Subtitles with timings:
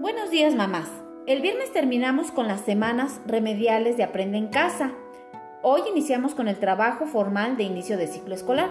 [0.00, 0.88] Buenos días mamás.
[1.26, 4.92] El viernes terminamos con las semanas remediales de Aprende en Casa.
[5.60, 8.70] Hoy iniciamos con el trabajo formal de inicio de ciclo escolar.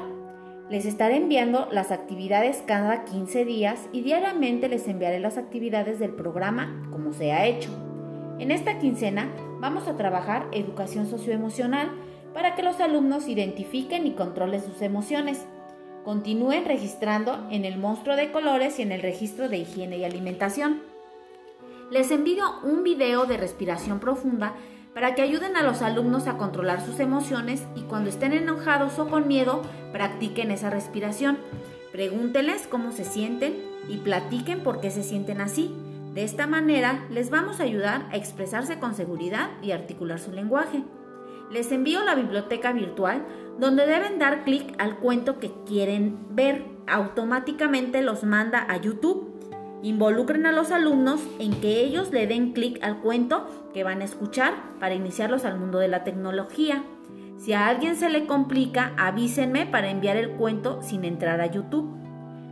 [0.69, 6.12] Les estaré enviando las actividades cada 15 días y diariamente les enviaré las actividades del
[6.12, 7.71] programa como se ha hecho.
[8.39, 11.91] En esta quincena vamos a trabajar educación socioemocional
[12.33, 15.46] para que los alumnos identifiquen y controlen sus emociones.
[16.05, 20.95] Continúen registrando en el monstruo de colores y en el registro de higiene y alimentación.
[21.89, 24.53] Les envío un video de respiración profunda
[24.93, 29.07] para que ayuden a los alumnos a controlar sus emociones y cuando estén enojados o
[29.07, 29.61] con miedo,
[29.93, 31.37] practiquen esa respiración.
[31.93, 33.55] Pregúntenles cómo se sienten
[33.87, 35.73] y platiquen por qué se sienten así.
[36.13, 40.83] De esta manera les vamos a ayudar a expresarse con seguridad y articular su lenguaje.
[41.51, 43.25] Les envío la biblioteca virtual
[43.59, 46.65] donde deben dar clic al cuento que quieren ver.
[46.85, 49.27] Automáticamente los manda a YouTube
[49.83, 54.06] Involucren a los alumnos en que ellos le den clic al cuento que van a
[54.06, 56.84] escuchar para iniciarlos al mundo de la tecnología.
[57.38, 61.95] Si a alguien se le complica, avísenme para enviar el cuento sin entrar a YouTube.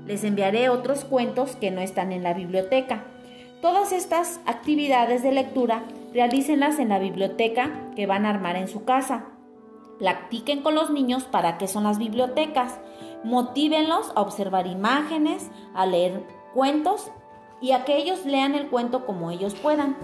[0.05, 3.05] Les enviaré otros cuentos que no están en la biblioteca.
[3.61, 8.85] Todas estas actividades de lectura realícenlas en la biblioteca que van a armar en su
[8.85, 9.25] casa.
[9.97, 12.79] Practiquen con los niños para qué son las bibliotecas.
[13.23, 16.23] Motívenlos a observar imágenes, a leer
[16.55, 17.11] cuentos
[17.61, 19.97] y a que ellos lean el cuento como ellos puedan.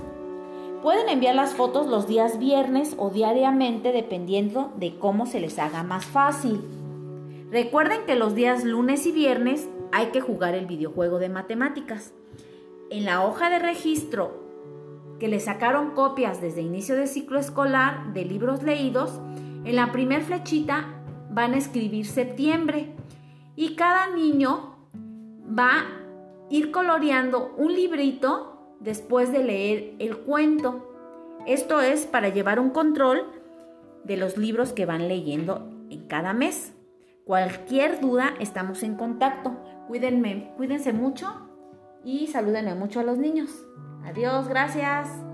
[0.83, 5.81] Pueden enviar las fotos los días viernes o diariamente dependiendo de cómo se les haga
[5.83, 6.61] más fácil.
[7.51, 12.13] Recuerden que los días lunes y viernes hay que jugar el videojuego de matemáticas.
[12.89, 14.41] En la hoja de registro
[15.19, 19.21] que le sacaron copias desde inicio de ciclo escolar de libros leídos,
[19.63, 22.93] en la primer flechita van a escribir septiembre
[23.55, 24.75] y cada niño
[25.57, 26.00] va
[26.51, 30.87] ir coloreando un librito después de leer el cuento.
[31.47, 33.25] Esto es para llevar un control
[34.03, 36.73] de los libros que van leyendo en cada mes.
[37.25, 39.55] Cualquier duda, estamos en contacto.
[39.87, 41.47] Cuídenme, cuídense mucho
[42.03, 43.49] y salúdenme mucho a los niños.
[44.03, 45.30] Adiós, gracias.